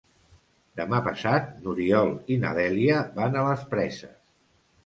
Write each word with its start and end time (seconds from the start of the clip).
Demà 0.79 1.01
passat 1.07 1.51
n'Oriol 1.65 2.11
i 2.37 2.39
na 2.47 2.57
Dèlia 2.61 2.99
van 3.21 3.39
a 3.39 3.45
les 3.51 3.69
Preses. 3.75 4.19